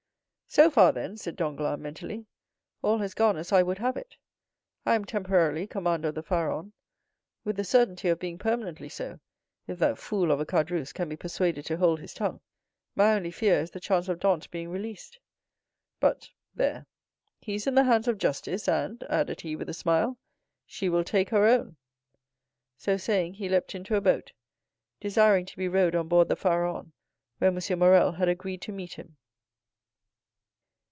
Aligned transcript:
"So 0.53 0.69
far, 0.69 0.91
then," 0.91 1.15
said 1.15 1.37
Danglars, 1.37 1.79
mentally, 1.79 2.25
"all 2.81 2.97
has 2.97 3.13
gone 3.13 3.37
as 3.37 3.53
I 3.53 3.63
would 3.63 3.77
have 3.77 3.95
it. 3.95 4.17
I 4.85 4.95
am, 4.95 5.05
temporarily, 5.05 5.65
commander 5.65 6.09
of 6.09 6.15
the 6.15 6.23
Pharaon, 6.23 6.73
with 7.45 7.55
the 7.55 7.63
certainty 7.63 8.09
of 8.09 8.19
being 8.19 8.37
permanently 8.37 8.89
so, 8.89 9.21
if 9.65 9.79
that 9.79 9.97
fool 9.97 10.29
of 10.29 10.41
a 10.41 10.45
Caderousse 10.45 10.91
can 10.91 11.07
be 11.07 11.15
persuaded 11.15 11.65
to 11.67 11.77
hold 11.77 12.01
his 12.01 12.13
tongue. 12.13 12.41
My 12.95 13.13
only 13.13 13.31
fear 13.31 13.61
is 13.61 13.71
the 13.71 13.79
chance 13.79 14.09
of 14.09 14.19
Dantès 14.19 14.51
being 14.51 14.67
released. 14.67 15.19
But, 16.01 16.29
there, 16.53 16.85
he 17.39 17.55
is 17.55 17.65
in 17.65 17.75
the 17.75 17.85
hands 17.85 18.09
of 18.09 18.17
Justice; 18.17 18.67
and," 18.67 19.01
added 19.03 19.39
he 19.39 19.55
with 19.55 19.69
a 19.69 19.73
smile, 19.73 20.17
"she 20.65 20.89
will 20.89 21.05
take 21.05 21.29
her 21.29 21.45
own." 21.45 21.77
So 22.77 22.97
saying, 22.97 23.35
he 23.35 23.47
leaped 23.47 23.73
into 23.73 23.95
a 23.95 24.01
boat, 24.01 24.33
desiring 24.99 25.45
to 25.45 25.55
be 25.55 25.69
rowed 25.69 25.95
on 25.95 26.09
board 26.09 26.27
the 26.27 26.35
Pharaon, 26.35 26.91
where 27.37 27.55
M. 27.57 27.79
Morrel 27.79 28.11
had 28.11 28.27
agreed 28.27 28.61
to 28.63 28.73
meet 28.73 28.95
him. 28.95 29.15